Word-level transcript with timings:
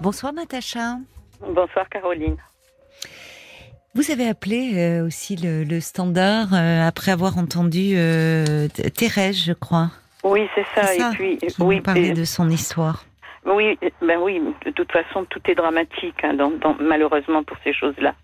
Bonsoir 0.00 0.32
Natacha. 0.32 0.98
Bonsoir 1.40 1.88
Caroline. 1.88 2.36
Vous 3.96 4.12
avez 4.12 4.28
appelé 4.28 4.74
euh, 4.76 5.04
aussi 5.04 5.34
le, 5.34 5.64
le 5.64 5.80
standard 5.80 6.54
euh, 6.54 6.86
après 6.86 7.10
avoir 7.10 7.36
entendu 7.36 7.94
euh, 7.96 8.68
Thérèse, 8.96 9.42
je 9.44 9.52
crois. 9.52 9.88
Oui, 10.22 10.48
c'est 10.54 10.64
ça. 10.72 10.94
Et 10.94 11.14
puis, 11.16 11.38
oui, 11.58 11.82
et- 11.96 12.12
de 12.12 12.24
son 12.24 12.48
histoire. 12.48 13.06
oui, 13.44 13.76
ben 14.00 14.20
oui. 14.20 14.40
De 14.64 14.70
toute 14.70 14.92
façon, 14.92 15.24
tout 15.24 15.40
est 15.50 15.56
dramatique, 15.56 16.22
hein, 16.22 16.34
dans- 16.34 16.50
dans- 16.50 16.76
malheureusement 16.78 17.42
pour 17.42 17.56
ces 17.64 17.72
choses-là. 17.72 18.14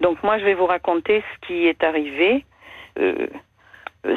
Donc 0.00 0.22
moi, 0.22 0.38
je 0.38 0.44
vais 0.44 0.54
vous 0.54 0.66
raconter 0.66 1.24
ce 1.34 1.46
qui 1.48 1.66
est 1.66 1.82
arrivé. 1.82 2.44
Euh, 3.00 3.26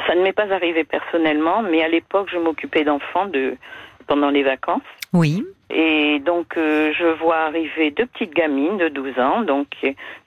ça 0.06 0.14
ne 0.14 0.22
m'est 0.22 0.32
pas 0.32 0.52
arrivé 0.52 0.84
personnellement, 0.84 1.62
mais 1.62 1.82
à 1.82 1.88
l'époque, 1.88 2.28
je 2.32 2.38
m'occupais 2.38 2.84
d'enfants 2.84 3.26
de 3.26 3.56
pendant 4.06 4.30
les 4.30 4.42
vacances. 4.42 4.82
Oui. 5.12 5.44
Et 5.72 6.20
donc, 6.20 6.56
euh, 6.56 6.92
je 6.98 7.06
vois 7.22 7.38
arriver 7.46 7.90
deux 7.92 8.06
petites 8.06 8.34
gamines 8.34 8.76
de 8.78 8.88
12 8.88 9.18
ans. 9.18 9.42
Donc, 9.42 9.68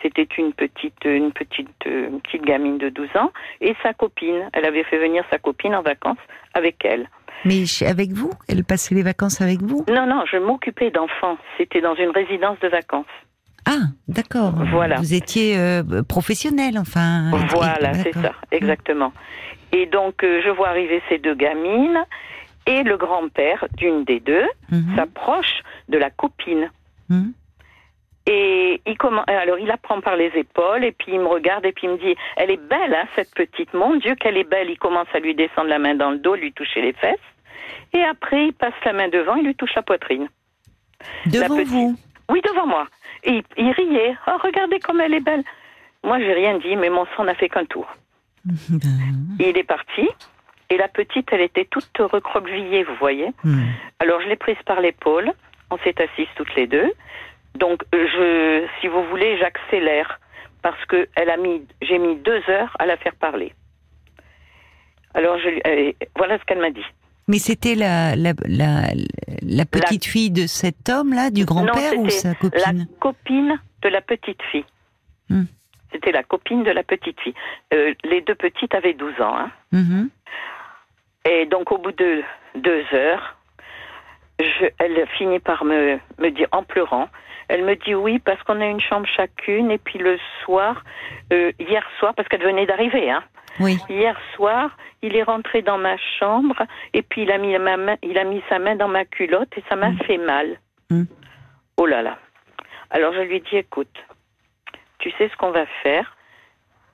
c'était 0.01 0.27
une 0.37 0.53
petite, 0.53 1.03
une 1.03 1.31
petite, 1.31 1.69
euh, 1.85 2.07
une 2.07 2.21
petite 2.21 2.43
gamine 2.43 2.77
de 2.77 2.89
12 2.89 3.09
ans 3.15 3.31
et 3.59 3.75
sa 3.83 3.93
copine. 3.93 4.49
Elle 4.53 4.65
avait 4.65 4.83
fait 4.83 4.97
venir 4.97 5.23
sa 5.29 5.39
copine 5.39 5.75
en 5.75 5.81
vacances 5.81 6.17
avec 6.53 6.83
elle. 6.85 7.07
Mais 7.45 7.65
avec 7.85 8.11
vous? 8.11 8.31
Elle 8.47 8.63
passait 8.63 8.95
les 8.95 9.03
vacances 9.03 9.41
avec 9.41 9.61
vous? 9.61 9.83
Non, 9.89 10.05
non, 10.05 10.23
je 10.31 10.37
m'occupais 10.37 10.91
d'enfants. 10.91 11.37
C'était 11.57 11.81
dans 11.81 11.95
une 11.95 12.11
résidence 12.11 12.57
de 12.61 12.69
vacances. 12.69 13.05
Ah, 13.65 13.87
d'accord. 14.07 14.53
Voilà. 14.71 14.97
Vous 14.97 15.13
étiez 15.13 15.57
euh, 15.57 15.83
professionnel, 16.07 16.77
enfin. 16.77 17.31
Voilà, 17.49 17.93
c'est 17.93 18.13
ça, 18.13 18.31
exactement. 18.51 19.13
Et 19.71 19.85
donc, 19.85 20.23
euh, 20.23 20.41
je 20.45 20.49
vois 20.49 20.69
arriver 20.69 21.01
ces 21.09 21.17
deux 21.17 21.35
gamines 21.35 22.05
et 22.65 22.83
le 22.83 22.97
grand-père 22.97 23.65
d'une 23.75 24.03
des 24.03 24.19
deux 24.19 24.45
Mhm, 24.71 24.95
s'approche 24.95 25.61
de 25.89 25.97
la 25.97 26.09
copine. 26.09 26.71
mhm. 27.09 27.33
Et 28.25 28.81
il 28.85 28.97
commence, 28.97 29.25
alors 29.27 29.59
il 29.59 29.67
la 29.67 29.75
prend 29.75 29.99
par 29.99 30.15
les 30.15 30.31
épaules 30.35 30.85
et 30.85 30.93
puis 30.93 31.11
il 31.13 31.19
me 31.19 31.27
regarde 31.27 31.65
et 31.65 31.73
puis 31.73 31.87
il 31.87 31.89
me 31.91 31.97
dit, 31.97 32.15
elle 32.37 32.51
est 32.51 32.67
belle, 32.69 32.93
hein, 32.95 33.05
cette 33.17 33.33
petite. 33.35 33.73
Mon 33.73 33.95
Dieu, 33.97 34.15
qu'elle 34.15 34.37
est 34.37 34.45
belle. 34.49 34.69
Il 34.69 34.79
commence 34.79 35.09
à 35.13 35.19
lui 35.19 35.35
descendre 35.35 35.67
la 35.67 35.77
main 35.77 35.93
dans 35.95 36.11
le 36.11 36.19
dos, 36.19 36.35
lui 36.35 36.53
toucher 36.53 36.81
les 36.81 36.93
fesses. 36.93 37.17
Et 37.91 38.01
après, 38.01 38.47
il 38.47 38.53
passe 38.53 38.73
la 38.85 38.93
main 38.93 39.09
devant, 39.09 39.35
il 39.35 39.45
lui 39.45 39.55
touche 39.55 39.75
la 39.75 39.81
poitrine. 39.81 40.29
Devant 41.25 41.47
petite- 41.57 41.67
vous 41.67 41.97
Oui, 42.29 42.39
devant 42.45 42.65
moi. 42.65 42.87
Et 43.25 43.31
il, 43.33 43.43
il 43.57 43.71
riait. 43.71 44.15
Oh, 44.27 44.37
regardez 44.41 44.79
comme 44.79 45.01
elle 45.01 45.13
est 45.15 45.19
belle. 45.19 45.43
Moi, 46.05 46.17
j'ai 46.19 46.33
rien 46.33 46.57
dit, 46.59 46.77
mais 46.77 46.89
mon 46.89 47.05
sang 47.17 47.25
n'a 47.25 47.35
fait 47.35 47.49
qu'un 47.49 47.65
tour. 47.65 47.87
Ben, 48.69 49.35
il 49.39 49.57
est 49.57 49.63
parti. 49.65 50.07
Et 50.69 50.77
la 50.77 50.87
petite, 50.87 51.27
elle 51.31 51.41
était 51.41 51.65
toute 51.65 51.97
recroquevillée, 51.97 52.83
vous 52.83 52.95
voyez. 52.95 53.29
hmm. 53.43 53.63
Alors 53.99 54.21
je 54.21 54.27
l'ai 54.27 54.35
prise 54.35 54.57
par 54.65 54.81
l'épaule, 54.81 55.31
on 55.69 55.77
s'est 55.79 55.95
assises 56.01 56.27
toutes 56.35 56.53
les 56.55 56.67
deux. 56.67 56.91
Donc 57.55 57.83
euh, 57.93 58.07
je, 58.07 58.67
si 58.81 58.87
vous 58.87 59.03
voulez, 59.09 59.37
j'accélère 59.37 60.19
parce 60.61 60.83
que 60.85 61.07
elle 61.15 61.29
a 61.29 61.37
mis, 61.37 61.61
j'ai 61.81 61.99
mis 61.99 62.15
deux 62.15 62.41
heures 62.49 62.75
à 62.79 62.85
la 62.85 62.97
faire 62.97 63.15
parler. 63.15 63.53
Alors 65.13 65.37
je, 65.37 65.49
euh, 65.67 65.91
voilà 66.17 66.39
ce 66.39 66.43
qu'elle 66.45 66.59
m'a 66.59 66.71
dit. 66.71 66.85
Mais 67.27 67.37
c'était 67.37 67.75
la, 67.75 68.15
la, 68.15 68.33
la, 68.45 68.81
la 69.41 69.65
petite 69.65 70.05
fille 70.05 70.31
de 70.31 70.45
cet 70.47 70.89
homme-là, 70.89 71.29
du 71.29 71.45
grand-père 71.45 71.97
ou 71.97 72.09
c'était 72.09 72.29
sa 72.29 72.35
copine 72.35 72.59
La 72.59 72.85
copine 72.99 73.59
de 73.81 73.89
la 73.89 74.01
petite 74.01 74.41
fille. 74.51 74.65
Hmm. 75.29 75.43
C'était 75.91 76.11
la 76.11 76.23
copine 76.23 76.63
de 76.63 76.71
la 76.71 76.83
petite 76.83 77.19
fille. 77.21 77.35
Euh, 77.73 77.93
les 78.03 78.21
deux 78.21 78.35
petites 78.35 78.73
avaient 78.73 78.93
12 78.95 79.21
ans. 79.21 79.37
Hein. 79.37 79.51
Mhm. 79.71 80.09
Et 81.25 81.45
donc 81.45 81.71
au 81.71 81.77
bout 81.77 81.91
de 81.91 82.21
deux 82.55 82.83
heures, 82.93 83.35
je, 84.39 84.65
elle 84.79 85.07
finit 85.17 85.39
par 85.39 85.63
me, 85.63 85.99
me 86.17 86.29
dire 86.29 86.47
en 86.51 86.63
pleurant. 86.63 87.07
Elle 87.47 87.63
me 87.63 87.75
dit 87.75 87.93
oui 87.93 88.19
parce 88.19 88.41
qu'on 88.43 88.61
a 88.61 88.65
une 88.65 88.81
chambre 88.81 89.07
chacune 89.07 89.71
et 89.71 89.77
puis 89.77 89.99
le 89.99 90.17
soir, 90.43 90.83
euh, 91.31 91.51
hier 91.59 91.85
soir 91.99 92.13
parce 92.15 92.27
qu'elle 92.27 92.43
venait 92.43 92.65
d'arriver, 92.65 93.11
hein. 93.11 93.23
Oui. 93.59 93.77
Hier 93.87 94.19
soir, 94.35 94.75
il 95.03 95.15
est 95.15 95.23
rentré 95.23 95.61
dans 95.61 95.77
ma 95.77 95.95
chambre 96.19 96.55
et 96.93 97.03
puis 97.03 97.21
il 97.21 97.31
a 97.31 97.37
mis 97.37 97.55
ma 97.59 97.77
main, 97.77 97.97
il 98.01 98.17
a 98.17 98.23
mis 98.23 98.41
sa 98.49 98.57
main 98.57 98.75
dans 98.75 98.87
ma 98.87 99.05
culotte 99.05 99.55
et 99.55 99.63
ça 99.69 99.75
m'a 99.75 99.93
fait 100.05 100.17
mal. 100.17 100.59
Mm. 100.89 101.03
Oh 101.77 101.85
là 101.85 102.01
là. 102.01 102.17
Alors 102.89 103.13
je 103.13 103.21
lui 103.21 103.41
dis 103.41 103.57
écoute, 103.57 103.95
tu 104.97 105.11
sais 105.11 105.29
ce 105.29 105.37
qu'on 105.37 105.51
va 105.51 105.65
faire? 105.83 106.17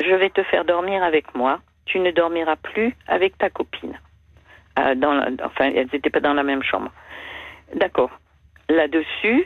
Je 0.03 0.13
vais 0.13 0.29
te 0.29 0.43
faire 0.43 0.65
dormir 0.65 1.03
avec 1.03 1.33
moi. 1.35 1.59
Tu 1.85 1.99
ne 1.99 2.11
dormiras 2.11 2.55
plus 2.57 2.95
avec 3.07 3.37
ta 3.37 3.49
copine. 3.49 3.97
Euh, 4.79 4.95
dans 4.95 5.13
la- 5.13 5.29
enfin, 5.43 5.71
elles 5.75 5.87
n'étaient 5.91 6.09
pas 6.09 6.19
dans 6.19 6.33
la 6.33 6.43
même 6.43 6.63
chambre. 6.63 6.91
D'accord. 7.75 8.11
Là-dessus, 8.69 9.45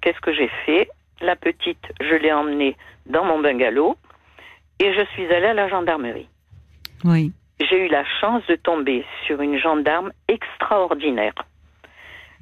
qu'est-ce 0.00 0.20
que 0.20 0.32
j'ai 0.32 0.48
fait? 0.64 0.88
La 1.20 1.36
petite, 1.36 1.84
je 2.00 2.14
l'ai 2.14 2.32
emmenée 2.32 2.76
dans 3.06 3.24
mon 3.24 3.38
bungalow 3.40 3.96
et 4.80 4.92
je 4.92 5.04
suis 5.12 5.26
allée 5.32 5.46
à 5.48 5.54
la 5.54 5.68
gendarmerie. 5.68 6.28
Oui. 7.04 7.32
J'ai 7.60 7.86
eu 7.86 7.88
la 7.88 8.04
chance 8.20 8.44
de 8.46 8.56
tomber 8.56 9.04
sur 9.26 9.40
une 9.40 9.58
gendarme 9.58 10.12
extraordinaire. 10.28 11.34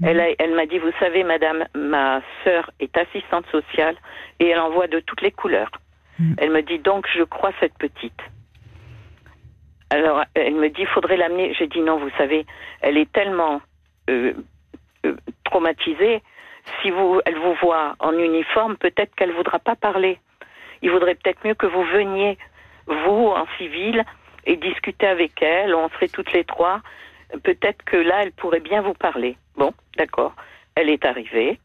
Elle, 0.05 0.19
a- 0.21 0.31
elle 0.39 0.55
m'a 0.55 0.67
dit, 0.67 0.79
vous 0.79 0.91
savez, 0.99 1.23
madame, 1.23 1.65
ma 1.75 2.23
sœur 2.43 2.71
est 2.81 2.97
assistante 2.97 3.47
sociale 3.53 3.95
et 4.41 4.49
elle 4.49 4.59
en 4.59 4.71
voit 4.71 4.89
de 4.89 5.01
toutes 5.01 5.21
les 5.21 5.31
couleurs. 5.31 5.71
Mm. 6.19 6.35
Elle 6.39 6.51
me 6.51 6.63
dit, 6.63 6.79
donc, 6.79 7.07
je 7.15 7.23
crois 7.23 7.53
cette 7.61 7.77
petite. 7.79 8.21
Alors, 9.93 10.25
elle 10.35 10.55
me 10.55 10.71
dit, 10.71 10.87
faudrait 10.87 11.19
l'amener. 11.19 11.53
J'ai 11.59 11.67
dit, 11.67 11.81
non, 11.81 11.99
vous 11.99 12.09
savez, 12.17 12.47
elle 12.81 12.97
est 12.97 13.13
tellement 13.13 13.61
euh, 14.09 14.33
euh, 15.05 15.15
traumatisée. 15.45 16.23
Si 16.81 16.91
vous, 16.91 17.21
elle 17.27 17.37
vous 17.37 17.53
voit 17.61 17.95
en 17.99 18.17
uniforme, 18.17 18.77
peut-être 18.79 19.15
qu'elle 19.15 19.33
voudra 19.33 19.59
pas 19.59 19.77
parler. 19.77 20.19
Il 20.81 20.91
vaudrait 20.91 21.15
peut-être 21.17 21.47
mieux 21.47 21.55
que 21.55 21.67
vous 21.67 21.85
veniez, 21.85 22.39
vous, 22.87 23.27
en 23.27 23.45
civil, 23.59 24.03
et 24.47 24.57
discuter 24.57 25.07
avec 25.07 25.43
elle. 25.43 25.75
On 25.75 25.91
serait 25.91 26.09
toutes 26.09 26.33
les 26.33 26.45
trois. 26.45 26.81
Peut-être 27.43 27.85
que 27.85 27.99
là, 27.99 28.23
elle 28.23 28.33
pourrait 28.33 28.61
bien 28.61 28.81
vous 28.81 28.95
parler. 28.95 29.37
Bon, 29.59 29.75
d'accord. 29.99 30.35
Elle 30.75 30.89
est 30.89 31.05
arrivée. 31.05 31.61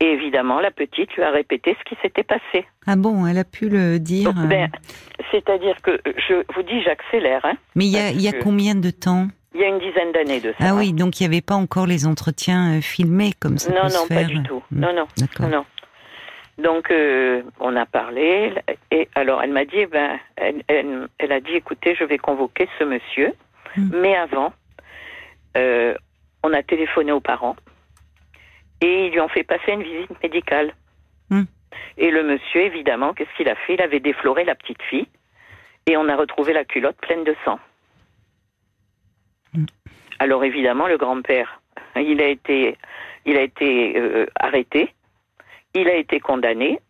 Et 0.00 0.06
évidemment, 0.06 0.60
la 0.60 0.70
petite 0.70 1.14
lui 1.16 1.22
a 1.22 1.30
répété 1.30 1.76
ce 1.78 1.84
qui 1.84 2.00
s'était 2.00 2.22
passé. 2.22 2.66
Ah 2.86 2.96
bon, 2.96 3.26
elle 3.26 3.38
a 3.38 3.44
pu 3.44 3.68
le 3.68 3.98
dire. 3.98 4.32
Donc, 4.32 4.44
euh, 4.44 4.46
ben, 4.46 4.70
C'est-à-dire 5.30 5.76
que 5.82 6.00
je 6.04 6.42
vous 6.54 6.62
dis, 6.62 6.82
j'accélère. 6.82 7.44
Hein. 7.44 7.54
Mais 7.74 7.84
il 7.86 7.92
y 7.92 7.98
a, 7.98 8.10
y 8.10 8.28
a 8.28 8.32
combien 8.32 8.74
de 8.74 8.90
temps? 8.90 9.28
Il 9.54 9.60
y 9.60 9.64
a 9.64 9.68
une 9.68 9.78
dizaine 9.78 10.12
d'années 10.12 10.40
de 10.40 10.52
ça. 10.58 10.68
Ah 10.70 10.74
oui, 10.74 10.92
donc 10.92 11.18
il 11.20 11.24
n'y 11.28 11.34
avait 11.34 11.40
pas 11.42 11.54
encore 11.54 11.86
les 11.86 12.06
entretiens 12.06 12.78
euh, 12.78 12.80
filmés 12.80 13.32
comme 13.40 13.58
ça 13.58 13.72
Non, 13.72 13.88
se 13.88 13.96
non, 13.96 14.06
pas 14.06 14.14
faire. 14.14 14.26
du 14.28 14.42
tout. 14.42 14.62
Hmm. 14.70 14.80
Non, 14.80 14.92
non. 14.94 15.06
D'accord. 15.16 15.48
Non. 15.48 15.64
Donc, 16.58 16.90
euh, 16.90 17.42
on 17.60 17.74
a 17.76 17.86
parlé, 17.86 18.52
et 18.90 19.08
alors 19.14 19.42
elle 19.42 19.52
m'a 19.52 19.64
dit, 19.64 19.76
eh 19.78 19.86
ben, 19.86 20.18
elle, 20.36 20.62
elle- 20.68 21.08
elle 21.18 21.32
a 21.32 21.40
dit, 21.40 21.52
écoutez, 21.54 21.94
je 21.94 22.04
vais 22.04 22.18
convoquer 22.18 22.68
ce 22.78 22.84
monsieur, 22.84 23.32
Mm. 23.76 23.90
mais 24.00 24.16
avant, 24.16 24.52
euh, 25.56 25.94
on 26.42 26.52
a 26.52 26.62
téléphoné 26.62 27.12
aux 27.12 27.20
parents, 27.20 27.54
et 28.80 29.06
ils 29.06 29.12
lui 29.12 29.20
ont 29.20 29.28
fait 29.28 29.44
passer 29.44 29.72
une 29.72 29.82
visite 29.82 30.10
médicale. 30.22 30.72
Mm. 31.30 31.42
Et 31.98 32.10
le 32.10 32.22
monsieur, 32.24 32.62
évidemment, 32.62 33.12
qu'est-ce 33.14 33.34
qu'il 33.36 33.48
a 33.48 33.54
fait? 33.54 33.74
Il 33.74 33.82
avait 33.82 34.00
défloré 34.00 34.44
la 34.44 34.54
petite 34.54 34.82
fille, 34.82 35.06
et 35.88 35.96
on 35.96 36.08
a 36.08 36.16
retrouvé 36.16 36.52
la 36.52 36.64
culotte 36.64 36.96
pleine 36.98 37.24
de 37.24 37.34
sang. 37.44 37.58
Mm. 39.54 39.64
Alors 40.18 40.44
évidemment, 40.44 40.86
le 40.86 40.98
grand-père, 40.98 41.60
il 41.96 42.20
a 42.20 42.26
été, 42.28 42.76
il 43.24 43.36
a 43.36 43.42
été 43.42 43.96
euh, 43.98 44.26
arrêté, 44.38 44.92
il 45.74 45.88
a 45.88 45.94
été 45.94 46.20
condamné, 46.20 46.80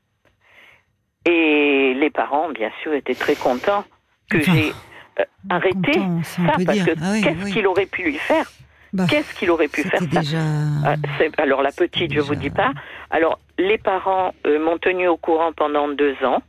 et 1.25 1.95
les 1.95 2.11
parents, 2.11 2.49
bien 2.51 2.71
sûr, 2.83 2.93
étaient 2.95 3.15
très 3.15 3.37
contents 3.37 3.85
que 4.31 4.39
Enfin, 4.39 4.53
j'ai 4.55 4.73
euh, 5.21 5.25
arrêté 5.51 5.93
Content, 5.93 6.23
ça, 6.23 6.43
parce 6.65 6.83
que 6.83 6.91
Ah 7.03 7.11
oui, 7.13 7.23
qu'est-ce 7.23 7.45
oui. 7.45 7.53
qu'il 7.53 7.67
aurait 7.67 7.87
pu 7.87 8.03
lui 8.03 8.19
faire? 8.19 8.51
Bah, 8.95 9.05
Qu'est-ce 9.09 9.35
qu'il 9.35 9.51
aurait 9.51 9.69
pu 9.69 9.83
faire 9.83 10.01
ça? 10.01 10.07
déjà. 10.07 10.39
Ah, 10.87 10.95
alors 11.37 11.63
la 11.63 11.73
petite, 11.73 12.13
je 12.15 12.21
vous 12.21 12.35
dis 12.35 12.49
pas. 12.49 12.73
Alors 13.11 13.39
les 13.59 13.77
parents 13.77 14.35
euh, 14.47 14.59
m'ont 14.59 14.79
tenu 14.79 15.07
au 15.09 15.19
courant 15.19 15.53
pendant 15.53 15.89
deux 15.89 16.17
ans 16.25 16.43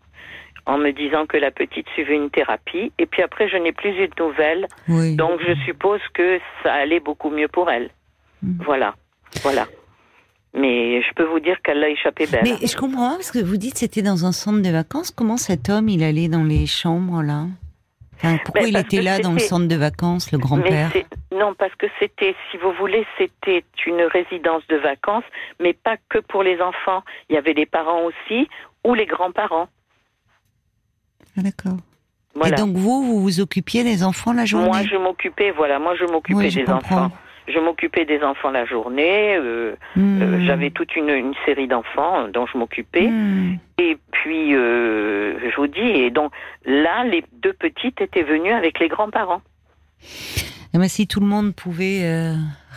en 0.66 0.78
me 0.78 0.92
disant 0.92 1.26
que 1.26 1.38
la 1.38 1.52
petite 1.52 1.88
suivait 1.90 2.16
une 2.16 2.30
thérapie 2.30 2.92
et 2.98 3.06
puis 3.06 3.22
après 3.22 3.50
je 3.50 3.58
n'ai 3.58 3.72
plus 3.72 3.92
eu 3.92 4.08
de 4.08 4.14
nouvelles 4.24 4.68
Oui. 4.88 5.16
donc 5.16 5.40
je 5.46 5.54
suppose 5.66 6.02
que 6.14 6.40
ça 6.64 6.74
allait 6.74 7.00
beaucoup 7.00 7.30
mieux 7.30 7.48
pour 7.48 7.70
elle. 7.70 7.90
Mm. 8.42 8.64
Voilà, 8.64 8.96
voilà. 9.44 9.66
Mais 10.54 11.02
je 11.02 11.14
peux 11.14 11.26
vous 11.26 11.40
dire 11.40 11.62
qu'elle 11.62 11.80
l'a 11.80 11.90
échappé 11.90 12.26
belle. 12.26 12.42
Mais 12.44 12.66
je 12.66 12.76
comprends 12.76 13.10
pas, 13.10 13.16
parce 13.16 13.32
que 13.32 13.40
vous 13.40 13.58
dites 13.58 13.74
que 13.74 13.80
c'était 13.80 14.02
dans 14.02 14.26
un 14.26 14.32
centre 14.32 14.62
de 14.62 14.70
vacances. 14.70 15.12
Comment 15.12 15.38
cet 15.38 15.70
homme 15.70 15.90
il 15.90 16.04
allait 16.04 16.28
dans 16.28 16.44
les 16.44 16.66
chambres 16.66 17.22
là? 17.22 17.46
Enfin, 18.16 18.38
Pourquoi 18.44 18.68
il 18.68 18.76
était 18.78 19.02
là 19.02 19.20
dans 19.20 19.32
le 19.32 19.40
centre 19.40 19.68
de 19.68 19.76
vacances, 19.76 20.32
le 20.32 20.40
grand-père? 20.40 20.92
Non, 21.32 21.54
parce 21.54 21.74
que 21.76 21.86
c'était, 22.00 22.36
si 22.52 22.58
vous 22.58 22.74
voulez, 22.74 23.06
c'était 23.18 23.64
une 23.86 24.02
résidence 24.02 24.66
de 24.68 24.76
vacances, 24.76 25.24
mais 25.62 25.74
pas 25.74 25.96
que 26.10 26.18
pour 26.18 26.44
les 26.44 26.60
enfants. 26.62 27.04
Il 27.30 27.36
y 27.36 27.38
avait 27.38 27.54
les 27.54 27.66
parents 27.66 28.04
aussi 28.04 28.50
ou 28.84 28.94
les 28.94 29.06
grands-parents. 29.06 29.70
Ah, 31.40 31.44
D'accord. 31.44 31.78
Voilà. 32.36 32.56
Et 32.56 32.60
donc 32.60 32.76
vous, 32.76 33.04
vous 33.04 33.22
vous 33.22 33.40
occupiez 33.42 33.84
des 33.84 34.04
enfants 34.04 34.34
la 34.34 34.46
journée? 34.46 34.68
Moi, 34.68 34.84
je 34.84 34.96
m'occupais, 34.98 35.52
voilà, 35.52 35.80
moi, 35.80 35.96
je 35.96 36.06
m'occupais 36.06 36.38
Oui, 36.38 36.54
des 36.54 36.64
comprends. 36.64 37.06
enfants. 37.06 37.12
je 37.48 37.60
m'occupais 37.60 38.06
des 38.06 38.22
enfants 38.22 38.52
la 38.52 38.66
journée. 38.66 39.36
euh, 39.36 39.76
Hmm. 39.96 40.22
euh, 40.22 40.46
J'avais 40.46 40.70
toute 40.70 40.96
une, 40.96 41.10
une 41.10 41.34
série 41.46 41.68
d'enfants 41.68 42.28
dont 42.32 42.46
je 42.46 42.58
m'occupais. 42.58 43.08
Hmm. 43.08 43.58
Et 43.80 43.98
puis, 44.12 44.56
euh, 44.56 45.40
je 45.50 45.56
vous 45.56 45.68
dis, 45.68 45.80
et 45.80 46.12
donc 46.12 46.32
là, 46.66 47.04
les 47.04 47.24
deux 47.42 47.54
petites 47.54 48.00
étaient 48.02 48.24
venues 48.24 48.52
avec 48.54 48.80
les 48.80 48.88
grands-parents. 48.88 49.42
Eh 50.74 50.78
ben, 50.78 50.88
si 50.88 51.08
tout 51.08 51.20
le 51.20 51.26
monde 51.26 51.56
pouvait 51.56 52.02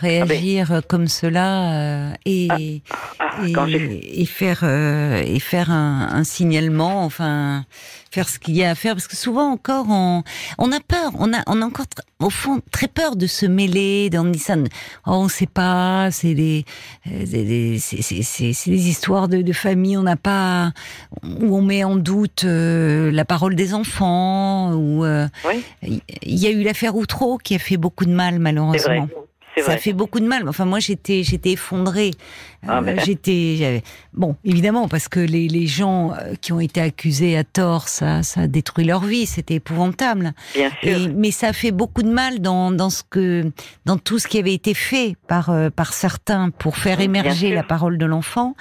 euh, 0.03 0.23
réagir 0.25 0.81
comme 0.87 1.07
cela 1.07 1.73
euh, 2.09 2.13
et, 2.25 2.81
Ah, 3.19 3.65
j'ai 3.67 3.77
et, 3.83 4.21
et 4.21 4.25
faire 4.25 4.59
euh, 4.63 5.21
et 5.25 5.39
faire 5.39 5.71
un, 5.71 6.09
un 6.11 6.23
signalement, 6.23 7.03
enfin 7.03 7.65
faire 8.11 8.29
ce 8.29 8.37
qu'il 8.37 8.55
y 8.55 8.63
a 8.63 8.69
à 8.69 8.75
faire, 8.75 8.93
parce 8.93 9.07
que 9.07 9.15
souvent 9.15 9.51
encore 9.51 9.87
on, 9.89 10.23
on 10.59 10.71
a 10.71 10.79
peur, 10.79 11.11
on 11.17 11.33
a 11.33 11.41
on 11.47 11.61
a 11.61 11.65
encore 11.65 11.85
au 12.19 12.29
fond 12.29 12.61
très 12.71 12.87
peur 12.87 13.15
de 13.15 13.25
se 13.27 13.45
mêler, 13.47 14.09
on 14.13 14.25
dit 14.25 14.37
ça, 14.39 14.55
oh, 15.07 15.11
on 15.11 15.27
sait 15.29 15.47
pas, 15.47 16.09
c'est 16.11 16.35
des 16.35 16.63
euh, 17.07 17.25
des- 17.25 17.79
c'est 17.79 18.01
c'est- 18.01 18.21
c'est- 18.21 18.53
c'est 18.53 18.69
des 18.71 18.87
histoires 18.87 19.27
de, 19.27 19.41
de 19.41 19.53
famille, 19.53 19.97
on 19.97 20.03
n'a 20.03 20.15
pas 20.15 20.71
où 21.23 21.55
on 21.57 21.61
met 21.61 21.83
en 21.83 21.95
doute 21.95 22.43
euh, 22.45 23.11
la 23.11 23.25
parole 23.25 23.55
des 23.55 23.73
enfants 23.73 24.73
ou 24.73 25.03
euh, 25.05 25.27
Oui, 25.47 25.63
il 25.81 26.01
y 26.39 26.47
a 26.47 26.51
eu 26.51 26.63
l'affaire 26.63 26.95
Outreau 26.95 27.37
qui 27.37 27.55
a 27.55 27.59
fait 27.59 27.77
beaucoup 27.77 28.05
de 28.05 28.11
mal 28.13 28.37
malheureusement. 28.39 29.07
Ça 29.61 29.77
fait 29.77 29.93
beaucoup 29.93 30.19
de 30.19 30.25
mal. 30.27 30.47
Enfin, 30.49 30.65
moi, 30.65 30.79
j'étais, 30.79 31.23
j'étais 31.23 31.51
effondrée. 31.51 32.11
Ah, 32.67 32.77
Euh, 32.77 32.81
mais- 32.81 32.99
J'étais, 33.05 33.55
j'avais- 33.57 33.83
bon, 34.13 34.35
évidemment, 34.45 34.87
parce 34.87 35.09
que 35.09 35.19
les, 35.19 35.47
les 35.49 35.67
gens 35.67 36.13
euh, 36.13 36.33
qui 36.41 36.53
ont 36.53 36.59
été 36.61 36.79
accusés 36.81 37.35
à 37.37 37.43
tort, 37.43 37.87
ça, 37.89 38.23
ça 38.23 38.41
a 38.41 38.47
détruit 38.47 38.85
leur 38.85 39.03
vie. 39.03 39.25
C'était 39.25 39.55
épouvantable. 39.55 40.33
Bien 40.55 40.69
sûr. 40.81 40.97
Et, 41.01 41.07
mais 41.09 41.31
ça 41.31 41.49
a 41.49 41.53
fait 41.53 41.71
beaucoup 41.71 42.03
de 42.03 42.09
mal 42.09 42.39
dans, 42.39 42.71
dans 42.71 42.89
ce 42.89 43.03
que, 43.09 43.51
dans 43.85 43.97
tout 43.97 44.17
ce 44.17 44.27
qui 44.27 44.37
avait 44.39 44.53
été 44.53 44.73
fait 44.73 45.15
par, 45.27 45.49
euh, 45.49 45.69
par 45.69 45.93
certains 45.93 46.49
pour 46.51 46.77
faire 46.77 47.01
émerger 47.01 47.53
la 47.53 47.63
parole 47.63 47.97
de 47.97 48.05
l'enfant, 48.05 48.55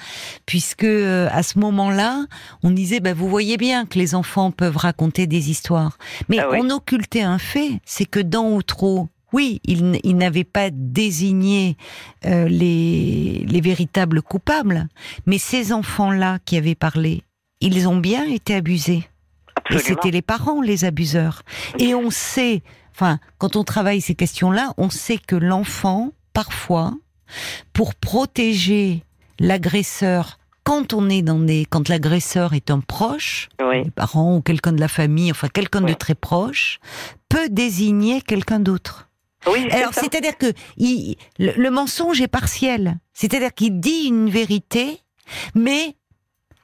puisque 0.46 0.84
à 0.84 1.42
ce 1.42 1.58
moment-là, 1.60 2.26
on 2.64 2.70
disait, 2.70 3.00
bah, 3.00 3.14
vous 3.14 3.28
voyez 3.28 3.56
bien 3.56 3.86
que 3.86 3.98
les 3.98 4.14
enfants 4.14 4.50
peuvent 4.50 4.76
raconter 4.76 5.26
des 5.26 5.50
histoires. 5.50 5.96
Mais 6.28 6.38
Ah 6.40 6.48
oui. 6.50 6.58
on 6.60 6.70
occultait 6.70 7.22
un 7.22 7.38
fait, 7.38 7.80
c'est 7.84 8.04
que 8.04 8.20
dans 8.20 8.50
Outreau, 8.50 9.08
oui, 9.32 9.60
il, 9.64 10.16
n'avait 10.16 10.44
pas 10.44 10.70
désigné 10.70 11.76
euh, 12.26 12.46
les, 12.48 13.44
les 13.48 13.60
véritables 13.60 14.22
coupables, 14.22 14.88
mais 15.26 15.38
ces 15.38 15.72
enfants-là 15.72 16.38
qui 16.44 16.56
avaient 16.56 16.74
parlé, 16.74 17.22
ils 17.60 17.88
ont 17.88 17.96
bien 17.96 18.24
été 18.24 18.54
abusés. 18.54 19.08
Et 19.70 19.78
c'était 19.78 20.10
les 20.10 20.22
parents 20.22 20.60
les 20.60 20.84
abuseurs. 20.84 21.42
Et 21.78 21.94
on 21.94 22.10
sait, 22.10 22.62
enfin, 22.94 23.18
quand 23.38 23.56
on 23.56 23.64
travaille 23.64 24.00
ces 24.00 24.14
questions-là, 24.14 24.74
on 24.76 24.90
sait 24.90 25.18
que 25.18 25.36
l'enfant, 25.36 26.12
parfois, 26.32 26.94
pour 27.72 27.94
protéger 27.94 29.04
l'agresseur, 29.38 30.38
quand 30.64 30.92
on 30.92 31.08
est 31.08 31.22
dans 31.22 31.40
des, 31.40 31.66
quand 31.68 31.88
l'agresseur 31.88 32.52
est 32.52 32.70
un 32.70 32.80
proche, 32.80 33.48
Oui, 33.62 33.84
les 33.84 33.90
parents 33.90 34.36
ou 34.36 34.42
quelqu'un 34.42 34.72
de 34.72 34.80
la 34.80 34.88
famille, 34.88 35.30
enfin 35.30 35.48
quelqu'un 35.48 35.80
de 35.80 35.92
très 35.92 36.14
proche, 36.14 36.78
peut 37.28 37.48
désigner 37.48 38.20
quelqu'un 38.20 38.60
d'autre. 38.60 39.08
Oui 39.46 39.68
Alors 39.70 39.94
c'est-à-dire 39.94 40.36
que 40.38 40.52
il- 40.76 41.16
le, 41.38 41.52
le 41.56 41.70
mensonge 41.70 42.20
est 42.20 42.28
partiel, 42.28 42.98
c'est-à-dire 43.12 43.52
qu'il 43.54 43.80
dit 43.80 44.04
une 44.06 44.28
vérité, 44.30 45.00
mais 45.54 45.96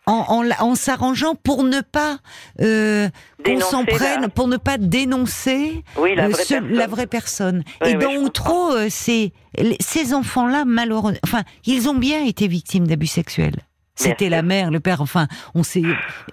en, 0.06 0.24
en 0.28 0.50
en 0.66 0.74
s'arrangeant 0.74 1.34
pour 1.34 1.64
ne 1.64 1.80
pas 1.82 2.18
euh, 2.60 3.08
qu'on 3.44 3.60
s'en 3.60 3.84
prenne, 3.84 4.22
la- 4.22 4.28
pour 4.30 4.48
ne 4.48 4.56
pas 4.56 4.78
dénoncer 4.78 5.84
Oui, 5.98 6.14
la 6.14 6.24
euh, 6.24 6.28
vraie 6.30 6.44
ce- 6.44 6.54
la 6.54 6.86
vraie 6.86 7.06
personne. 7.06 7.62
Oui, 7.82 7.90
Et 7.90 7.94
dans 7.94 8.14
Outreau, 8.16 8.72
euh, 8.72 8.88
ces 8.90 9.32
enfants-là, 10.14 10.64
malheureusement, 10.64 11.18
enfin, 11.24 11.42
ils 11.66 11.88
ont 11.90 11.94
bien 11.94 12.24
été 12.24 12.48
victimes 12.48 12.86
d'abus 12.86 13.06
sexuels. 13.06 13.56
C'était 13.98 14.28
la 14.28 14.42
mère, 14.42 14.70
le 14.70 14.78
père, 14.78 15.00
enfin, 15.00 15.26
on 15.54 15.64
sait. 15.64 15.82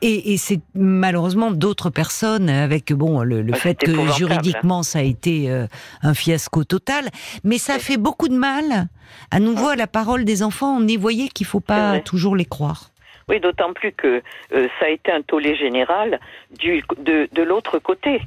Et, 0.02 0.34
et 0.34 0.38
c'est 0.38 0.60
malheureusement 0.76 1.50
d'autres 1.50 1.90
personnes 1.90 2.48
avec 2.48 2.94
bon 2.94 3.22
le, 3.22 3.42
le 3.42 3.54
fait 3.54 3.76
que 3.76 3.92
juridiquement 4.14 4.84
ça 4.84 5.00
a 5.00 5.02
été 5.02 5.50
euh, 5.50 5.66
un 6.04 6.14
fiasco 6.14 6.64
total, 6.64 7.10
mais 7.44 7.58
ça 7.58 7.80
fait 7.80 7.98
beaucoup 7.98 8.28
de 8.28 8.38
mal. 8.38 8.88
À 9.32 9.40
nouveau 9.40 9.70
à 9.70 9.76
la 9.76 9.88
parole 9.88 10.26
des 10.26 10.44
enfants, 10.44 10.78
on 10.78 10.88
y 10.88 10.96
voyait 10.96 11.28
qu'il 11.30 11.48
faut 11.48 11.60
pas 11.60 12.00
toujours 12.00 12.36
les 12.36 12.46
croire. 12.46 12.92
Oui, 13.28 13.40
d'autant 13.40 13.74
plus 13.74 13.92
que 13.92 14.22
euh, 14.54 14.68
ça 14.80 14.86
a 14.86 14.90
été 14.90 15.12
un 15.12 15.24
tollé 15.24 15.56
général 15.56 16.20
du, 16.60 16.84
de, 17.04 17.28
de 17.34 17.42
l'autre 17.42 17.80
côté. 17.80 18.22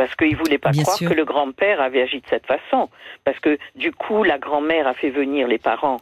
Parce 0.00 0.14
qu'ils 0.16 0.32
ne 0.32 0.36
voulaient 0.36 0.56
pas 0.56 0.70
Bien 0.70 0.82
croire 0.84 0.96
sûr. 0.96 1.10
que 1.10 1.14
le 1.14 1.26
grand-père 1.26 1.78
avait 1.82 2.00
agi 2.00 2.20
de 2.20 2.26
cette 2.26 2.46
façon. 2.46 2.88
Parce 3.24 3.38
que 3.38 3.58
du 3.76 3.92
coup, 3.92 4.22
la 4.24 4.38
grand-mère 4.38 4.86
a 4.86 4.94
fait 4.94 5.10
venir 5.10 5.46
les 5.46 5.58
parents 5.58 5.98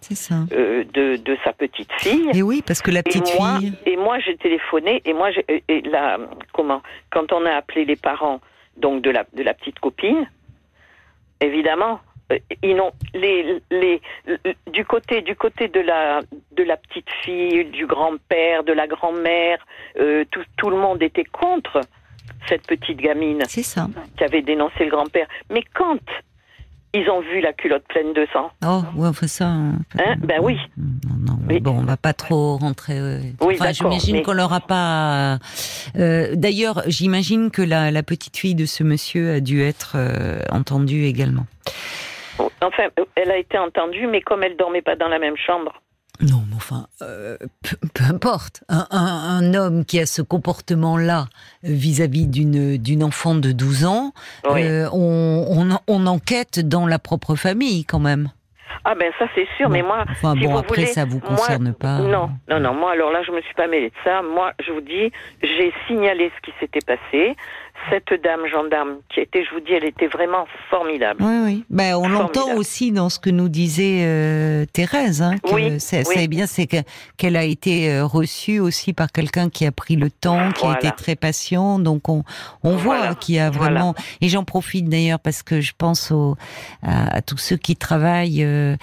euh, 0.52 0.84
de, 0.92 1.16
de 1.16 1.36
sa 1.42 1.52
petite 1.52 1.90
fille. 1.94 2.30
Et 2.32 2.42
oui, 2.42 2.62
parce 2.64 2.80
que 2.80 2.92
la 2.92 3.00
Et 3.00 3.02
petite 3.02 3.34
moi, 3.36 3.58
fille. 3.58 3.72
et 3.86 3.96
moi 3.96 4.20
j'ai 4.20 4.36
téléphoné 4.36 5.02
et 5.04 5.12
moi 5.12 5.30
et- 5.48 5.80
la 5.82 6.18
comment 6.52 6.80
quand 7.10 7.32
on 7.32 7.44
a 7.44 7.50
appelé 7.56 7.84
les 7.84 7.96
parents 7.96 8.40
donc 8.76 9.02
de 9.02 9.10
la 9.10 9.24
de 9.32 9.42
la 9.42 9.52
petite 9.54 9.80
copine 9.80 10.28
évidemment 11.40 12.00
euh, 12.32 12.38
ils 12.62 12.76
n'ont 12.76 12.92
les 13.14 13.60
les 13.70 14.00
le- 14.26 14.38
du 14.70 14.84
côté 14.84 15.22
du 15.22 15.34
côté 15.34 15.68
de 15.68 15.80
la 15.80 16.20
de 16.52 16.62
la 16.62 16.76
petite 16.76 17.10
fille 17.22 17.64
du 17.66 17.86
grand-père 17.86 18.64
de 18.64 18.72
la 18.72 18.86
grand-mère 18.86 19.58
euh, 19.98 20.24
tout 20.30 20.44
tout 20.56 20.70
le 20.70 20.76
monde 20.76 21.02
était 21.02 21.24
contre 21.24 21.80
cette 22.48 22.66
petite 22.66 22.98
gamine 22.98 23.42
C'est 23.48 23.62
ça. 23.62 23.88
qui 24.16 24.24
avait 24.24 24.42
dénoncé 24.42 24.84
le 24.84 24.90
grand-père 24.90 25.26
mais 25.50 25.62
quand 25.74 25.98
ils 26.94 27.08
ont 27.10 27.20
vu 27.20 27.40
la 27.42 27.52
culotte 27.52 27.84
pleine 27.88 28.14
de 28.14 28.26
sang 28.32 28.50
Oh, 28.64 28.80
ouais, 28.96 29.08
enfin 29.08 29.26
ça. 29.26 29.46
Hein, 29.48 29.74
ben 30.20 30.40
oui. 30.42 30.56
Non, 30.78 30.86
non, 31.34 31.38
Oui. 31.46 31.60
Bon, 31.60 31.72
on 31.72 31.82
va 31.84 31.98
pas 31.98 32.14
trop 32.14 32.56
rentrer. 32.56 32.98
euh, 32.98 33.20
Oui, 33.42 33.56
enfin, 33.60 33.72
j'imagine 33.72 34.16
mais- 34.16 34.22
qu'on 34.22 34.32
l'aura 34.32 34.60
pas. 34.60 35.38
euh, 35.96 36.34
D'ailleurs, 36.34 36.82
j'imagine 36.86 37.50
que 37.50 37.60
la, 37.60 37.90
la 37.90 38.02
petite 38.02 38.38
fille 38.38 38.54
de 38.54 38.64
ce 38.64 38.84
monsieur 38.84 39.34
a 39.34 39.40
dû 39.40 39.60
être 39.62 39.92
euh, 39.96 40.40
entendue 40.50 41.04
également. 41.04 41.44
enfin 42.62 42.84
elle 43.16 43.30
a 43.30 43.36
été 43.36 43.58
entendue 43.58 44.06
mais 44.06 44.22
comme 44.22 44.42
elle 44.42 44.56
dormait 44.56 44.82
pas 44.82 44.96
dans 44.96 45.08
la 45.08 45.18
même 45.18 45.36
chambre 45.36 45.74
enfin, 46.70 46.86
euh, 47.02 47.36
peu, 47.62 47.76
peu 47.94 48.04
importe. 48.04 48.62
Un, 48.68 48.86
un- 48.90 49.38
un 49.38 49.54
homme 49.54 49.84
qui 49.84 49.98
a 50.00 50.06
ce 50.06 50.22
comportement-là 50.22 51.26
vis-à-vis 51.62 52.26
d'une 52.26 52.76
d'une 52.76 53.02
enfant 53.02 53.34
de 53.34 53.52
12 53.52 53.84
ans, 53.84 54.12
Oui. 54.50 54.62
euh, 54.64 54.88
on, 54.92 55.46
on, 55.48 55.78
on 55.86 56.06
enquête 56.06 56.60
dans 56.60 56.86
la 56.86 56.98
propre 56.98 57.34
famille 57.36 57.84
quand 57.84 58.00
même. 58.00 58.30
Ah 58.84 58.94
ben 58.94 59.10
ça 59.18 59.26
c'est 59.34 59.46
sûr, 59.56 59.66
Bon. 59.66 59.72
mais 59.74 59.82
moi, 59.82 60.04
Enfin 60.08 60.34
si 60.34 60.44
bon, 60.44 60.52
vous 60.52 60.58
après 60.58 60.82
voulez, 60.82 60.86
ça 60.86 61.04
vous 61.04 61.18
moi- 61.18 61.28
concerne 61.36 61.74
pas. 61.74 61.98
non, 61.98 62.30
non, 62.48 62.60
non, 62.60 62.74
moi 62.74 62.92
alors 62.92 63.10
là 63.10 63.22
je 63.26 63.32
me 63.32 63.40
suis 63.42 63.54
pas 63.54 63.66
mêlée 63.66 63.88
de 63.90 63.94
ça. 64.04 64.22
Moi 64.22 64.52
je 64.64 64.70
vous 64.72 64.80
dis, 64.80 65.10
j'ai 65.42 65.72
signalé 65.86 66.30
ce 66.36 66.40
qui 66.50 66.56
s'était 66.60 66.80
passé. 66.86 67.34
Cette 67.90 68.22
dame 68.22 68.46
gendarme 68.50 68.96
qui 69.12 69.20
était, 69.20 69.44
je 69.44 69.54
vous 69.54 69.60
dis, 69.60 69.72
elle 69.72 69.84
était 69.84 70.08
vraiment 70.08 70.46
formidable. 70.68 71.22
Oui, 71.22 71.36
oui. 71.44 71.64
Ben, 71.70 71.94
on 71.96 72.08
l'entend 72.08 72.54
aussi 72.56 72.92
dans 72.92 73.08
ce 73.08 73.18
que 73.18 73.30
nous 73.30 73.48
disait 73.48 74.00
euh, 74.02 74.64
Thérèse. 74.72 75.22
Hein, 75.22 75.36
que 75.42 75.52
Oui, 75.54 75.80
c'est 75.80 76.06
oui. 76.08 76.14
c'est 76.16 76.28
bien, 76.28 76.46
c'est 76.46 76.66
que- 76.66 76.82
qu'elle 77.16 77.36
a 77.36 77.44
été 77.44 77.90
euh, 77.90 78.04
reçue 78.04 78.58
aussi 78.60 78.92
par 78.92 79.10
quelqu'un 79.12 79.48
qui 79.48 79.64
a 79.66 79.72
pris 79.72 79.96
le 79.96 80.10
temps, 80.10 80.52
qui 80.52 80.66
a 80.66 80.74
été 80.74 80.90
très 80.90 81.16
patient. 81.16 81.78
Donc 81.78 82.08
on, 82.08 82.24
on 82.62 82.76
voit 82.76 83.14
qu'il 83.14 83.36
y 83.36 83.38
a 83.38 83.50
Voilà. 83.50 83.70
vraiment. 83.74 83.94
Et 84.20 84.28
j'en 84.28 84.44
profite 84.44 84.88
d'ailleurs 84.88 85.20
parce 85.20 85.42
que 85.42 85.60
je 85.60 85.72
pense 85.76 86.10
aux, 86.10 86.36
à, 86.82 87.16
à 87.16 87.22
tous 87.22 87.38
ceux 87.38 87.56
qui 87.56 87.76
travaillent 87.76 88.44
euh, 88.44 88.76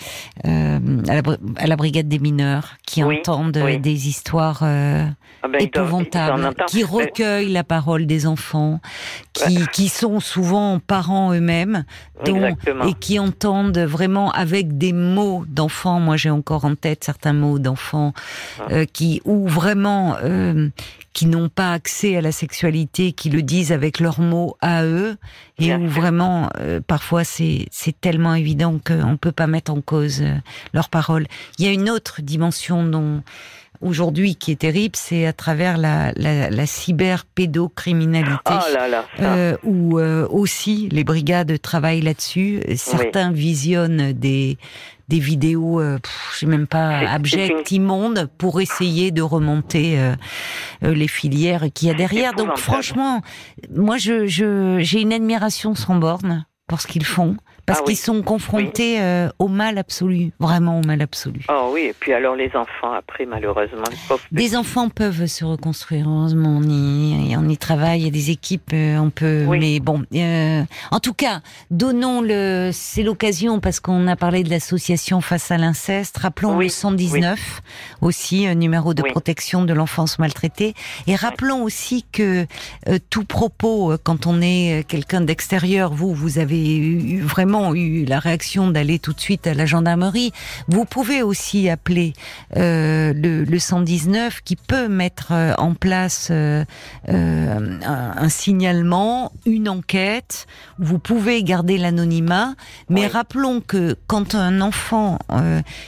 euh, 0.45 0.79
à, 1.07 1.15
la, 1.15 1.21
à 1.57 1.67
la 1.67 1.75
brigade 1.75 2.07
des 2.07 2.19
mineurs, 2.19 2.75
qui 2.87 3.03
Oui, 3.03 3.17
entendent 3.19 3.61
oui. 3.63 3.77
des 3.79 4.07
histoires. 4.07 4.59
euh, 4.63 5.05
Ah 5.43 5.47
ben, 5.47 5.59
doivent- 5.59 5.85
épouvantables, 5.87 6.55
qui 6.67 6.83
Euh, 6.83 6.87
recueillent 6.87 7.51
la 7.51 7.63
parole 7.63 8.05
des 8.07 8.25
enfants, 8.25 8.79
qui, 9.33 9.65
qui 9.73 9.89
sont 9.89 10.19
souvent 10.19 10.79
parents 10.79 11.33
eux-mêmes, 11.33 11.83
et 12.25 12.93
qui 12.99 13.19
entendent 13.19 13.77
vraiment 13.77 14.31
avec 14.31 14.77
des 14.77 14.93
mots 14.93 15.45
d'enfants. 15.47 15.99
Moi, 15.99 16.17
j'ai 16.17 16.29
encore 16.29 16.65
en 16.65 16.75
tête 16.75 17.03
certains 17.03 17.33
mots 17.33 17.59
d'enfants 17.59 18.13
Ah. 18.59 18.63
euh, 18.71 18.85
qui, 18.85 19.21
ou 19.25 19.47
vraiment, 19.47 20.15
euh, 20.23 20.69
qui 21.15 21.27
n'ont 21.27 21.47
pas 21.47 21.71
accès 21.71 22.17
à 22.17 22.21
la 22.21 22.33
sexualité, 22.33 23.13
qui 23.13 23.29
le 23.29 23.41
disent 23.41 23.71
avec 23.71 24.01
leurs 24.01 24.19
mots 24.19 24.57
à 24.59 24.83
eux, 24.83 25.15
et 25.57 25.67
Bien 25.67 25.81
où 25.81 25.87
vraiment, 25.87 26.49
euh, 26.59 26.81
parfois, 26.85 27.23
c'est 27.23 27.67
c'est 27.71 27.99
tellement 27.99 28.35
évident 28.35 28.79
qu'on 28.85 29.15
peut 29.15 29.31
pas 29.31 29.47
mettre 29.47 29.71
en 29.71 29.79
cause 29.79 30.21
euh, 30.21 30.35
leurs 30.73 30.89
paroles. 30.89 31.25
Il 31.57 31.65
y 31.65 31.69
a 31.69 31.71
une 31.71 31.89
autre 31.89 32.21
dimension 32.21 32.83
dont 32.83 33.23
aujourd'hui 33.81 34.35
qui 34.35 34.51
est 34.51 34.57
terrible, 34.57 34.95
c'est 34.97 35.25
à 35.25 35.31
travers 35.31 35.77
la, 35.77 36.11
la, 36.17 36.49
la 36.49 36.65
cyberpédocriminalité. 36.65 38.51
Oh 38.51 38.73
là 38.73 38.87
là, 38.89 39.05
ça. 39.17 39.35
Euh, 39.35 39.57
où 39.63 39.99
euh, 39.99 40.27
aussi 40.29 40.89
les 40.91 41.05
brigades 41.05 41.61
travaillent 41.61 42.01
là-dessus. 42.01 42.61
Certains 42.75 43.31
visionnent 43.31 44.11
des 44.11 44.57
des 45.07 45.19
vidéos, 45.19 45.79
euh, 45.79 45.97
je 46.33 46.39
sais 46.39 46.45
même 46.45 46.67
pas, 46.67 46.97
abjectes, 47.07 47.71
immondes, 47.71 48.29
pour 48.37 48.59
essayer 48.61 49.11
de 49.11 49.21
remonter 49.21 49.99
euh, 49.99 50.15
euh, 50.83 50.93
les 50.93 51.07
filières 51.07 51.65
qu'il 51.73 51.87
y 51.87 51.91
a 51.91 51.93
derrière. 51.93 52.33
Donc 52.33 52.47
franchement, 52.57 53.21
moi 53.73 53.97
je 53.97 54.25
je- 54.27 54.79
j'ai 54.81 55.01
une 55.01 55.13
admiration 55.13 55.75
sans 55.75 55.95
borne 55.95 56.45
pour 56.67 56.81
ce 56.81 56.87
qu'ils 56.87 57.05
font, 57.05 57.37
Parce 57.65 57.79
Ah 57.79 57.83
oui. 57.87 57.93
qu'ils 57.93 58.03
sont 58.03 58.21
confrontés 58.21 59.01
euh, 59.01 59.29
au 59.39 59.47
mal 59.47 59.77
absolu, 59.77 60.31
vraiment 60.39 60.79
au 60.79 60.83
mal 60.83 61.01
absolu. 61.01 61.41
Oh 61.49 61.71
oui, 61.73 61.81
et 61.89 61.95
puis 61.99 62.13
alors 62.13 62.35
les 62.35 62.49
enfants, 62.55 62.91
après, 62.95 63.25
malheureusement, 63.25 63.83
les 63.89 63.97
pauvres 64.07 64.21
Des 64.31 64.55
enfants 64.55 64.89
peuvent 64.89 65.25
se 65.25 65.43
reconstruire, 65.45 66.07
heureusement, 66.07 66.59
on 66.59 66.63
y, 66.63 67.35
on 67.35 67.49
y 67.49 67.57
travaille, 67.57 68.01
il 68.01 68.05
y 68.05 68.07
a 68.07 68.11
des 68.11 68.29
équipes, 68.29 68.71
euh, 68.73 68.97
on 68.97 69.09
peut. 69.09 69.45
Oui. 69.47 69.59
Mais 69.59 69.79
bon, 69.79 70.03
euh, 70.13 70.63
en 70.91 70.99
tout 70.99 71.13
cas, 71.13 71.41
donnons 71.71 72.21
le. 72.21 72.69
C'est 72.71 73.03
l'occasion, 73.03 73.59
parce 73.59 73.79
qu'on 73.79 74.07
a 74.07 74.15
parlé 74.15 74.43
de 74.43 74.49
l'association 74.49 75.21
face 75.21 75.49
à 75.51 75.57
l'inceste, 75.57 76.17
rappelons 76.17 76.59
le 76.59 76.69
119, 76.69 77.61
aussi, 78.01 78.45
un 78.47 78.55
numéro 78.55 78.93
de 78.93 79.01
protection 79.01 79.65
de 79.65 79.73
l'enfance 79.73 80.19
maltraitée. 80.19 80.73
Et 81.07 81.15
rappelons 81.15 81.63
aussi 81.63 82.05
que 82.11 82.45
euh, 82.87 82.99
tout 83.09 83.23
propos, 83.25 83.91
euh, 83.93 83.97
quand 84.01 84.27
on 84.27 84.41
est 84.41 84.81
euh, 84.81 84.83
quelqu'un 84.87 85.21
d'extérieur, 85.21 85.93
vous, 85.93 86.13
vous 86.13 86.39
avez 86.39 86.77
eu, 86.77 87.21
vraiment 87.21 87.54
eu 87.73 88.05
la 88.05 88.19
réaction 88.19 88.69
d'aller 88.69 88.99
tout 88.99 89.13
de 89.13 89.19
suite 89.19 89.47
à 89.47 89.53
la 89.53 89.65
gendarmerie. 89.65 90.31
Vous 90.67 90.85
pouvez 90.85 91.21
aussi 91.23 91.69
appeler 91.69 92.13
euh, 92.57 93.13
le, 93.13 93.43
le 93.43 93.59
119 93.59 94.41
qui 94.43 94.55
peut 94.55 94.87
mettre 94.87 95.31
euh, 95.31 95.53
en 95.57 95.73
place 95.73 96.29
euh, 96.31 96.63
euh, 97.09 97.79
un, 97.85 98.13
un 98.17 98.29
signalement, 98.29 99.31
une 99.45 99.69
enquête. 99.69 100.47
Vous 100.79 100.99
pouvez 100.99 101.43
garder 101.43 101.77
l'anonymat, 101.77 102.55
mais 102.89 103.01
Oui. 103.01 103.07
rappelons 103.07 103.61
que 103.61 103.95
quand 104.07 104.35
un 104.35 104.61
enfant, 104.61 105.19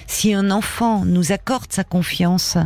si 0.07 0.33
un 0.33 0.51
enfant 0.51 1.03
nous 1.05 1.31
accorde 1.31 1.71
sa 1.71 1.83
confiance 1.83 2.57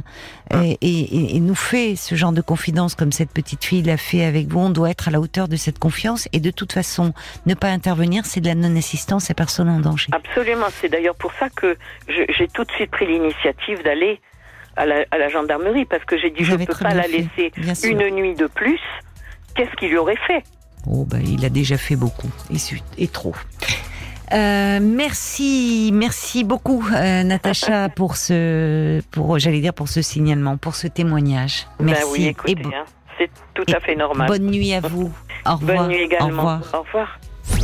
et, 0.54 0.78
et- 0.82 1.36
et 1.36 1.40
nous 1.40 1.56
fait 1.56 1.96
ce 1.96 2.14
genre 2.16 2.34
de 2.34 2.42
confidence 2.42 2.94
comme 2.96 3.12
cette 3.14 3.32
petite 3.32 3.64
fille 3.64 3.82
l'a 3.84 3.98
fait 3.98 4.24
avec 4.26 4.48
vous, 4.50 4.60
on 4.60 4.70
doit 4.70 4.90
être 4.90 5.08
à 5.08 5.12
la 5.12 5.20
hauteur 5.22 5.48
de 5.48 5.56
cette 5.56 5.80
confiance 5.80 6.28
et 6.34 6.40
de 6.40 6.52
toute 6.52 6.74
façon, 6.74 7.14
ne 7.46 7.54
pas 7.54 7.70
intervenir, 7.70 8.26
c'est 8.26 8.42
de 8.42 8.48
la 8.48 8.56
non-assistance 8.56 8.91
à 9.30 9.34
personne 9.34 9.70
en 9.70 9.80
danger. 9.80 10.10
Absolument. 10.12 10.68
C'est 10.80 10.90
d'ailleurs 10.90 11.16
pour 11.16 11.32
ça 11.34 11.50
que 11.50 11.78
j'ai 12.08 12.48
tout 12.48 12.64
de 12.64 12.72
suite 12.72 12.92
pris 12.92 13.08
l'initiative 13.08 13.84
d'aller 13.84 14.20
à 14.76 14.86
la, 14.86 15.06
à 15.12 15.18
la 15.18 15.30
gendarmerie 15.30 15.86
parce 15.86 16.04
que 16.06 16.18
j'ai 16.18 16.30
dit 16.30 16.44
je 16.44 16.54
avez 16.54 16.66
peux 16.66 16.74
pas 16.74 16.94
la 16.94 17.04
fait, 17.04 17.10
laisser 17.10 17.52
bien 17.58 17.76
sûr. 17.76 17.92
une 17.92 18.16
nuit 18.16 18.36
de 18.36 18.48
plus. 18.48 18.80
Qu'est-ce 19.56 19.76
qu'il 19.76 19.90
lui 19.90 19.98
aurait 19.98 20.20
fait? 20.28 20.44
Oh, 20.88 21.06
bah, 21.06 21.18
il 21.24 21.46
a 21.46 21.50
déjà 21.50 21.78
fait 21.78 21.96
beaucoup, 21.96 22.30
et, 22.98 23.08
trop. 23.08 23.36
Euh, 24.34 24.80
merci, 24.82 25.92
merci 25.94 26.44
beaucoup, 26.44 26.84
euh, 26.94 27.24
Natacha, 27.24 27.90
pour 27.96 28.16
ce, 28.16 29.02
pour, 29.12 29.38
j'allais 29.38 29.60
dire 29.60 29.74
pour 29.74 29.90
ce 29.90 30.02
signalement, 30.02 30.58
pour 30.58 30.76
ce 30.76 30.88
témoignage. 30.88 31.68
Merci. 31.80 32.04
Ben 32.04 32.10
oui, 32.12 32.28
écoutez, 32.28 32.76
hein, 32.76 32.86
c'est 33.18 33.30
tout 33.54 33.66
à 33.74 33.80
fait 33.80 33.96
normal. 33.96 34.28
bonne 34.28 34.48
nuit 34.48 34.74
à 34.74 34.80
vous. 34.80 35.12
Au 35.46 35.56
revoir. 35.56 35.78
Bonne 35.78 35.88
nuit 35.90 36.02
Au 36.02 36.06
également. 36.06 36.28
revoir. 36.38 36.62
Au 36.74 36.82
revoir. 36.82 37.20